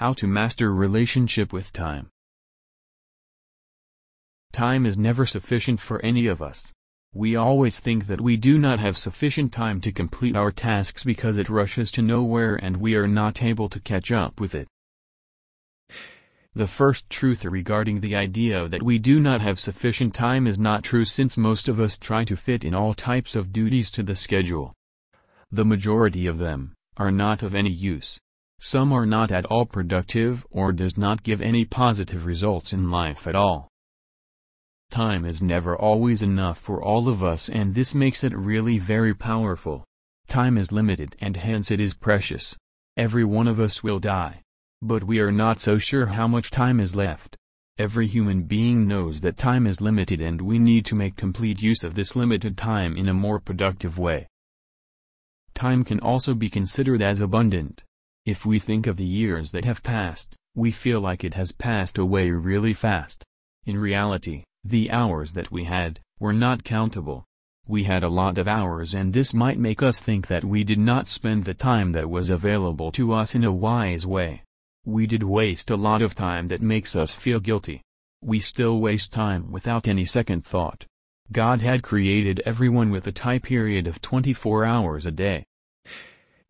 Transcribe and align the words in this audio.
How 0.00 0.14
to 0.14 0.26
master 0.26 0.72
relationship 0.72 1.52
with 1.52 1.74
time. 1.74 2.08
Time 4.50 4.86
is 4.86 4.96
never 4.96 5.26
sufficient 5.26 5.78
for 5.78 6.00
any 6.00 6.26
of 6.26 6.40
us. 6.40 6.72
We 7.12 7.36
always 7.36 7.80
think 7.80 8.06
that 8.06 8.22
we 8.22 8.38
do 8.38 8.58
not 8.58 8.80
have 8.80 8.96
sufficient 8.96 9.52
time 9.52 9.78
to 9.82 9.92
complete 9.92 10.36
our 10.36 10.52
tasks 10.52 11.04
because 11.04 11.36
it 11.36 11.50
rushes 11.50 11.90
to 11.90 12.00
nowhere 12.00 12.58
and 12.62 12.78
we 12.78 12.94
are 12.94 13.06
not 13.06 13.42
able 13.42 13.68
to 13.68 13.78
catch 13.78 14.10
up 14.10 14.40
with 14.40 14.54
it. 14.54 14.68
The 16.54 16.66
first 16.66 17.10
truth 17.10 17.44
regarding 17.44 18.00
the 18.00 18.16
idea 18.16 18.68
that 18.68 18.82
we 18.82 18.98
do 18.98 19.20
not 19.20 19.42
have 19.42 19.60
sufficient 19.60 20.14
time 20.14 20.46
is 20.46 20.58
not 20.58 20.82
true 20.82 21.04
since 21.04 21.36
most 21.36 21.68
of 21.68 21.78
us 21.78 21.98
try 21.98 22.24
to 22.24 22.38
fit 22.38 22.64
in 22.64 22.74
all 22.74 22.94
types 22.94 23.36
of 23.36 23.52
duties 23.52 23.90
to 23.90 24.02
the 24.02 24.16
schedule. 24.16 24.72
The 25.52 25.66
majority 25.66 26.26
of 26.26 26.38
them 26.38 26.72
are 26.96 27.10
not 27.10 27.42
of 27.42 27.54
any 27.54 27.68
use. 27.68 28.18
Some 28.62 28.92
are 28.92 29.06
not 29.06 29.32
at 29.32 29.46
all 29.46 29.64
productive 29.64 30.46
or 30.50 30.70
does 30.70 30.98
not 30.98 31.22
give 31.22 31.40
any 31.40 31.64
positive 31.64 32.26
results 32.26 32.74
in 32.74 32.90
life 32.90 33.26
at 33.26 33.34
all. 33.34 33.68
Time 34.90 35.24
is 35.24 35.42
never 35.42 35.74
always 35.74 36.20
enough 36.20 36.58
for 36.58 36.82
all 36.82 37.08
of 37.08 37.24
us 37.24 37.48
and 37.48 37.74
this 37.74 37.94
makes 37.94 38.22
it 38.22 38.36
really 38.36 38.78
very 38.78 39.14
powerful. 39.14 39.84
Time 40.28 40.58
is 40.58 40.72
limited 40.72 41.16
and 41.20 41.38
hence 41.38 41.70
it 41.70 41.80
is 41.80 41.94
precious. 41.94 42.54
Every 42.98 43.24
one 43.24 43.48
of 43.48 43.58
us 43.58 43.82
will 43.82 43.98
die. 43.98 44.42
But 44.82 45.04
we 45.04 45.20
are 45.20 45.32
not 45.32 45.58
so 45.58 45.78
sure 45.78 46.06
how 46.06 46.28
much 46.28 46.50
time 46.50 46.80
is 46.80 46.94
left. 46.94 47.38
Every 47.78 48.06
human 48.06 48.42
being 48.42 48.86
knows 48.86 49.22
that 49.22 49.38
time 49.38 49.66
is 49.66 49.80
limited 49.80 50.20
and 50.20 50.42
we 50.42 50.58
need 50.58 50.84
to 50.86 50.94
make 50.94 51.16
complete 51.16 51.62
use 51.62 51.82
of 51.82 51.94
this 51.94 52.14
limited 52.14 52.58
time 52.58 52.94
in 52.94 53.08
a 53.08 53.14
more 53.14 53.40
productive 53.40 53.98
way. 53.98 54.26
Time 55.54 55.82
can 55.82 55.98
also 56.00 56.34
be 56.34 56.50
considered 56.50 57.00
as 57.00 57.20
abundant. 57.20 57.84
If 58.26 58.44
we 58.44 58.58
think 58.58 58.86
of 58.86 58.98
the 58.98 59.04
years 59.04 59.50
that 59.52 59.64
have 59.64 59.82
passed, 59.82 60.36
we 60.54 60.70
feel 60.70 61.00
like 61.00 61.24
it 61.24 61.34
has 61.34 61.52
passed 61.52 61.96
away 61.96 62.30
really 62.30 62.74
fast. 62.74 63.24
In 63.64 63.78
reality, 63.78 64.44
the 64.62 64.90
hours 64.90 65.32
that 65.32 65.50
we 65.50 65.64
had, 65.64 66.00
were 66.18 66.34
not 66.34 66.62
countable. 66.62 67.24
We 67.66 67.84
had 67.84 68.02
a 68.02 68.08
lot 68.08 68.36
of 68.36 68.46
hours 68.46 68.94
and 68.94 69.12
this 69.12 69.32
might 69.32 69.58
make 69.58 69.82
us 69.82 70.00
think 70.00 70.26
that 70.26 70.44
we 70.44 70.64
did 70.64 70.78
not 70.78 71.08
spend 71.08 71.44
the 71.44 71.54
time 71.54 71.92
that 71.92 72.10
was 72.10 72.28
available 72.28 72.92
to 72.92 73.14
us 73.14 73.34
in 73.34 73.44
a 73.44 73.52
wise 73.52 74.06
way. 74.06 74.42
We 74.84 75.06
did 75.06 75.22
waste 75.22 75.70
a 75.70 75.76
lot 75.76 76.02
of 76.02 76.14
time 76.14 76.48
that 76.48 76.60
makes 76.60 76.96
us 76.96 77.14
feel 77.14 77.40
guilty. 77.40 77.80
We 78.22 78.38
still 78.40 78.80
waste 78.80 79.12
time 79.12 79.50
without 79.50 79.88
any 79.88 80.04
second 80.04 80.44
thought. 80.44 80.84
God 81.32 81.62
had 81.62 81.82
created 81.82 82.42
everyone 82.44 82.90
with 82.90 83.06
a 83.06 83.12
time 83.12 83.40
period 83.40 83.86
of 83.86 84.02
24 84.02 84.64
hours 84.64 85.06
a 85.06 85.10
day. 85.10 85.46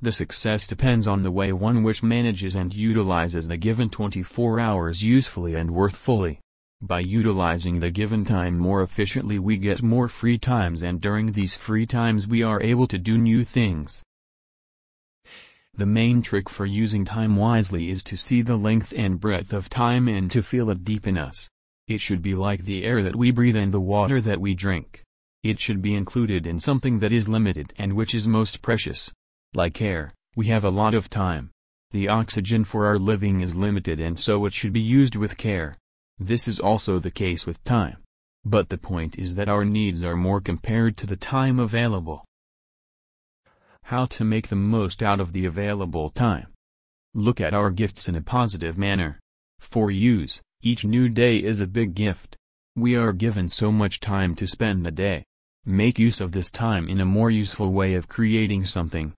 The 0.02 0.12
success 0.12 0.66
depends 0.66 1.06
on 1.06 1.22
the 1.22 1.30
way 1.30 1.52
one 1.52 1.82
which 1.82 2.02
manages 2.02 2.54
and 2.54 2.74
utilizes 2.74 3.46
the 3.46 3.58
given 3.58 3.90
24 3.90 4.58
hours 4.58 5.04
usefully 5.04 5.54
and 5.54 5.70
worthfully. 5.72 6.40
By 6.80 7.00
utilizing 7.00 7.80
the 7.80 7.90
given 7.90 8.24
time 8.24 8.56
more 8.56 8.82
efficiently 8.82 9.38
we 9.38 9.58
get 9.58 9.82
more 9.82 10.08
free 10.08 10.38
times 10.38 10.82
and 10.82 11.02
during 11.02 11.32
these 11.32 11.54
free 11.54 11.84
times 11.84 12.26
we 12.26 12.42
are 12.42 12.62
able 12.62 12.86
to 12.86 12.96
do 12.96 13.18
new 13.18 13.44
things. 13.44 14.02
The 15.74 15.84
main 15.84 16.22
trick 16.22 16.48
for 16.48 16.64
using 16.64 17.04
time 17.04 17.36
wisely 17.36 17.90
is 17.90 18.02
to 18.04 18.16
see 18.16 18.40
the 18.40 18.56
length 18.56 18.94
and 18.96 19.20
breadth 19.20 19.52
of 19.52 19.68
time 19.68 20.08
and 20.08 20.30
to 20.30 20.42
feel 20.42 20.70
it 20.70 20.82
deep 20.82 21.06
in 21.06 21.18
us. 21.18 21.50
It 21.88 22.00
should 22.00 22.22
be 22.22 22.34
like 22.34 22.64
the 22.64 22.84
air 22.84 23.02
that 23.02 23.16
we 23.16 23.30
breathe 23.30 23.56
and 23.56 23.70
the 23.70 23.80
water 23.80 24.22
that 24.22 24.40
we 24.40 24.54
drink. 24.54 25.02
It 25.42 25.60
should 25.60 25.82
be 25.82 25.94
included 25.94 26.46
in 26.46 26.58
something 26.58 27.00
that 27.00 27.12
is 27.12 27.28
limited 27.28 27.74
and 27.76 27.92
which 27.92 28.14
is 28.14 28.26
most 28.26 28.62
precious. 28.62 29.12
Like 29.52 29.82
air, 29.82 30.12
we 30.36 30.46
have 30.46 30.64
a 30.64 30.70
lot 30.70 30.94
of 30.94 31.10
time. 31.10 31.50
The 31.90 32.06
oxygen 32.08 32.62
for 32.64 32.86
our 32.86 33.00
living 33.00 33.40
is 33.40 33.56
limited 33.56 33.98
and 33.98 34.18
so 34.18 34.46
it 34.46 34.52
should 34.52 34.72
be 34.72 34.80
used 34.80 35.16
with 35.16 35.36
care. 35.36 35.76
This 36.20 36.46
is 36.46 36.60
also 36.60 37.00
the 37.00 37.10
case 37.10 37.46
with 37.46 37.64
time. 37.64 37.96
But 38.44 38.68
the 38.68 38.78
point 38.78 39.18
is 39.18 39.34
that 39.34 39.48
our 39.48 39.64
needs 39.64 40.04
are 40.04 40.14
more 40.14 40.40
compared 40.40 40.96
to 40.98 41.06
the 41.06 41.16
time 41.16 41.58
available. 41.58 42.24
How 43.83 44.06
to 44.06 44.24
make 44.24 44.48
the 44.48 44.56
most 44.56 45.02
out 45.02 45.18
of 45.18 45.33
the 45.33 45.46
available 45.46 46.10
time. 46.10 46.46
Look 47.12 47.40
at 47.40 47.52
our 47.52 47.70
gifts 47.70 48.08
in 48.08 48.14
a 48.14 48.22
positive 48.22 48.78
manner. 48.78 49.18
For 49.58 49.90
use, 49.90 50.40
each 50.62 50.84
new 50.84 51.08
day 51.08 51.39
is 51.39 51.60
a 51.60 51.66
big 51.66 51.94
gift. 51.94 52.36
We 52.77 52.94
are 52.94 53.12
given 53.12 53.48
so 53.48 53.72
much 53.72 53.98
time 53.98 54.36
to 54.36 54.46
spend 54.46 54.86
a 54.86 54.92
day. 54.92 55.24
Make 55.66 55.98
use 55.98 56.20
of 56.20 56.33
this 56.33 56.50
time 56.50 56.89
in 56.89 57.00
a 57.00 57.05
more 57.05 57.30
useful 57.30 57.72
way 57.72 57.94
of 57.94 58.08
creating 58.08 58.64
something. 58.64 59.12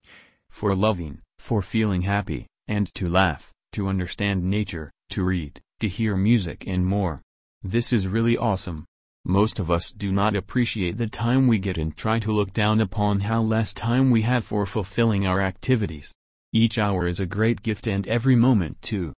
For 0.52 0.76
loving, 0.76 1.18
for 1.40 1.60
feeling 1.60 2.02
happy, 2.02 2.46
and 2.68 2.86
to 2.94 3.08
laugh, 3.08 3.50
to 3.72 3.88
understand 3.88 4.44
nature, 4.44 4.90
to 5.10 5.24
read, 5.24 5.60
to 5.80 5.88
hear 5.88 6.16
music 6.16 6.64
and 6.68 6.86
more. 6.86 7.20
This 7.64 7.92
is 7.92 8.06
really 8.06 8.36
awesome. 8.36 8.84
Most 9.24 9.58
of 9.58 9.70
us 9.70 9.90
do 9.90 10.12
not 10.12 10.36
appreciate 10.36 10.98
the 10.98 11.08
time 11.08 11.48
we 11.48 11.58
get 11.58 11.78
and 11.78 11.96
try 11.96 12.20
to 12.20 12.30
look 12.30 12.52
down 12.52 12.80
upon 12.80 13.20
how 13.20 13.42
less 13.42 13.72
time 13.74 14.10
we 14.10 14.22
have 14.22 14.44
for 14.44 14.64
fulfilling 14.64 15.26
our 15.26 15.40
activities. 15.40 16.12
Each 16.52 16.78
hour 16.78 17.08
is 17.08 17.18
a 17.18 17.26
great 17.26 17.62
gift 17.62 17.88
and 17.88 18.06
every 18.06 18.36
moment 18.36 18.80
too. 18.82 19.12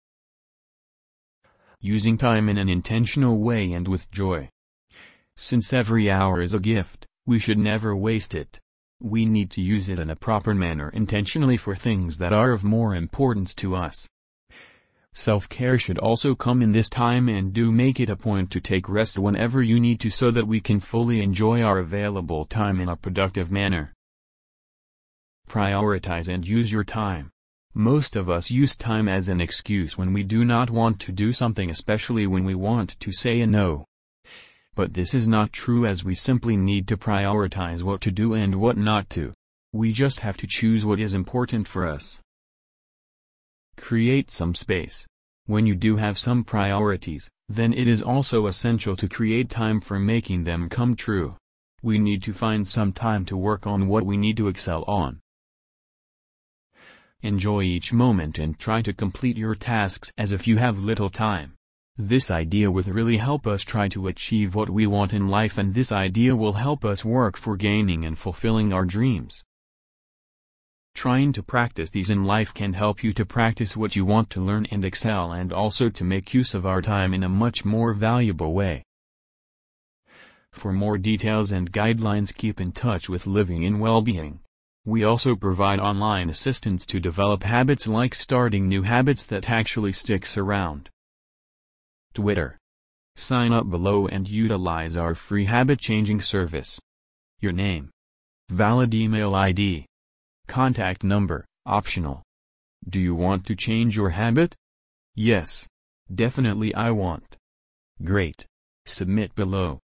Using 1.80 2.16
time 2.16 2.48
in 2.48 2.58
an 2.58 2.68
intentional 2.68 3.38
way 3.38 3.72
and 3.72 3.88
with 3.88 4.10
joy. 4.12 4.48
Since 5.36 5.72
every 5.72 6.08
hour 6.08 6.40
is 6.40 6.54
a 6.54 6.60
gift, 6.60 7.06
we 7.26 7.40
should 7.40 7.58
never 7.58 7.96
waste 7.96 8.34
it. 8.34 8.60
We 9.02 9.26
need 9.26 9.50
to 9.52 9.60
use 9.60 9.88
it 9.88 9.98
in 9.98 10.10
a 10.10 10.16
proper 10.16 10.54
manner 10.54 10.88
intentionally 10.90 11.56
for 11.56 11.74
things 11.74 12.18
that 12.18 12.32
are 12.32 12.52
of 12.52 12.62
more 12.62 12.94
importance 12.94 13.52
to 13.56 13.74
us. 13.74 14.08
Self-care 15.12 15.76
should 15.76 15.98
also 15.98 16.36
come 16.36 16.62
in 16.62 16.70
this 16.70 16.88
time 16.88 17.28
and 17.28 17.52
do 17.52 17.72
make 17.72 17.98
it 17.98 18.08
a 18.08 18.14
point 18.14 18.52
to 18.52 18.60
take 18.60 18.88
rest 18.88 19.18
whenever 19.18 19.60
you 19.60 19.80
need 19.80 19.98
to 20.00 20.10
so 20.10 20.30
that 20.30 20.46
we 20.46 20.60
can 20.60 20.78
fully 20.78 21.20
enjoy 21.20 21.62
our 21.62 21.78
available 21.78 22.44
time 22.44 22.80
in 22.80 22.88
a 22.88 22.96
productive 22.96 23.50
manner. 23.50 23.92
Prioritize 25.48 26.28
and 26.28 26.46
use 26.46 26.70
your 26.70 26.84
time. 26.84 27.32
Most 27.74 28.14
of 28.14 28.30
us 28.30 28.52
use 28.52 28.76
time 28.76 29.08
as 29.08 29.28
an 29.28 29.40
excuse 29.40 29.98
when 29.98 30.12
we 30.12 30.22
do 30.22 30.44
not 30.44 30.70
want 30.70 31.00
to 31.00 31.12
do 31.12 31.32
something 31.32 31.70
especially 31.70 32.26
when 32.28 32.44
we 32.44 32.54
want 32.54 33.00
to 33.00 33.10
say 33.10 33.40
a 33.40 33.48
no. 33.48 33.84
But 34.74 34.94
this 34.94 35.12
is 35.12 35.28
not 35.28 35.52
true 35.52 35.84
as 35.84 36.04
we 36.04 36.14
simply 36.14 36.56
need 36.56 36.88
to 36.88 36.96
prioritize 36.96 37.82
what 37.82 38.00
to 38.02 38.10
do 38.10 38.32
and 38.32 38.54
what 38.54 38.76
not 38.76 39.10
to. 39.10 39.32
We 39.72 39.92
just 39.92 40.20
have 40.20 40.36
to 40.38 40.46
choose 40.46 40.84
what 40.84 41.00
is 41.00 41.14
important 41.14 41.68
for 41.68 41.86
us. 41.86 42.20
Create 43.76 44.30
some 44.30 44.54
space. 44.54 45.06
When 45.46 45.66
you 45.66 45.74
do 45.74 45.96
have 45.96 46.18
some 46.18 46.44
priorities, 46.44 47.28
then 47.48 47.72
it 47.72 47.86
is 47.86 48.02
also 48.02 48.46
essential 48.46 48.96
to 48.96 49.08
create 49.08 49.50
time 49.50 49.80
for 49.80 49.98
making 49.98 50.44
them 50.44 50.68
come 50.68 50.94
true. 50.94 51.36
We 51.82 51.98
need 51.98 52.22
to 52.22 52.32
find 52.32 52.66
some 52.66 52.92
time 52.92 53.24
to 53.26 53.36
work 53.36 53.66
on 53.66 53.88
what 53.88 54.06
we 54.06 54.16
need 54.16 54.36
to 54.38 54.48
excel 54.48 54.84
on. 54.86 55.20
Enjoy 57.20 57.62
each 57.62 57.92
moment 57.92 58.38
and 58.38 58.58
try 58.58 58.82
to 58.82 58.92
complete 58.92 59.36
your 59.36 59.54
tasks 59.54 60.12
as 60.16 60.32
if 60.32 60.46
you 60.46 60.56
have 60.56 60.78
little 60.78 61.10
time. 61.10 61.54
This 61.98 62.30
idea 62.30 62.70
will 62.70 62.84
really 62.84 63.18
help 63.18 63.46
us 63.46 63.62
try 63.62 63.86
to 63.88 64.08
achieve 64.08 64.54
what 64.54 64.70
we 64.70 64.86
want 64.86 65.12
in 65.12 65.28
life 65.28 65.58
and 65.58 65.74
this 65.74 65.92
idea 65.92 66.34
will 66.34 66.54
help 66.54 66.86
us 66.86 67.04
work 67.04 67.36
for 67.36 67.54
gaining 67.54 68.06
and 68.06 68.18
fulfilling 68.18 68.72
our 68.72 68.86
dreams. 68.86 69.44
Trying 70.94 71.32
to 71.34 71.42
practice 71.42 71.90
these 71.90 72.08
in 72.08 72.24
life 72.24 72.54
can 72.54 72.72
help 72.72 73.04
you 73.04 73.12
to 73.12 73.26
practice 73.26 73.76
what 73.76 73.94
you 73.94 74.06
want 74.06 74.30
to 74.30 74.40
learn 74.40 74.66
and 74.70 74.86
excel 74.86 75.32
and 75.32 75.52
also 75.52 75.90
to 75.90 76.04
make 76.04 76.32
use 76.32 76.54
of 76.54 76.64
our 76.64 76.80
time 76.80 77.12
in 77.12 77.22
a 77.22 77.28
much 77.28 77.62
more 77.62 77.92
valuable 77.92 78.54
way. 78.54 78.84
For 80.50 80.72
more 80.72 80.96
details 80.96 81.52
and 81.52 81.72
guidelines 81.72 82.34
keep 82.34 82.58
in 82.58 82.72
touch 82.72 83.10
with 83.10 83.26
Living 83.26 83.64
in 83.64 83.78
Wellbeing. 83.78 84.40
We 84.84 85.04
also 85.04 85.36
provide 85.36 85.78
online 85.78 86.30
assistance 86.30 86.86
to 86.86 87.00
develop 87.00 87.42
habits 87.42 87.86
like 87.86 88.14
starting 88.14 88.66
new 88.66 88.82
habits 88.82 89.24
that 89.26 89.50
actually 89.50 89.92
sticks 89.92 90.38
around. 90.38 90.88
Twitter. 92.12 92.58
Sign 93.16 93.52
up 93.52 93.68
below 93.68 94.06
and 94.06 94.28
utilize 94.28 94.96
our 94.96 95.14
free 95.14 95.44
habit-changing 95.44 96.20
service. 96.20 96.80
Your 97.40 97.52
name. 97.52 97.90
Valid 98.48 98.94
email 98.94 99.34
ID. 99.34 99.86
Contact 100.46 101.04
number, 101.04 101.44
optional. 101.66 102.22
Do 102.88 102.98
you 102.98 103.14
want 103.14 103.46
to 103.46 103.54
change 103.54 103.96
your 103.96 104.10
habit? 104.10 104.54
Yes. 105.14 105.68
Definitely 106.12 106.74
I 106.74 106.90
want. 106.90 107.36
Great. 108.02 108.46
Submit 108.86 109.34
below. 109.34 109.78